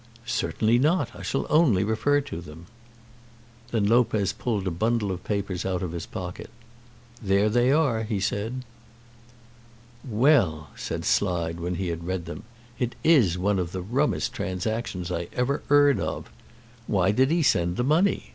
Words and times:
"Certainly 0.25 0.79
not. 0.79 1.15
I 1.15 1.21
shall 1.21 1.45
only 1.51 1.83
refer 1.83 2.21
to 2.21 2.41
them." 2.41 2.65
Then 3.69 3.85
Lopez 3.85 4.33
pulled 4.33 4.65
a 4.65 4.71
bundle 4.71 5.11
of 5.11 5.23
papers 5.23 5.63
out 5.63 5.83
of 5.83 5.91
his 5.91 6.07
pocket. 6.07 6.49
"There 7.21 7.49
they 7.49 7.71
are," 7.71 8.01
he 8.01 8.19
said. 8.19 8.65
"Well," 10.03 10.71
said 10.75 11.05
Slide, 11.05 11.59
when 11.59 11.75
he 11.75 11.89
had 11.89 12.07
read 12.07 12.25
them; 12.25 12.41
"it 12.79 12.95
is 13.03 13.37
one 13.37 13.59
of 13.59 13.73
the 13.73 13.81
rummest 13.83 14.33
transactions 14.33 15.11
I 15.11 15.27
ever 15.33 15.61
'eard 15.69 15.99
of. 15.99 16.31
Why 16.87 17.11
did 17.11 17.31
'e 17.31 17.43
send 17.43 17.77
the 17.77 17.83
money? 17.83 18.29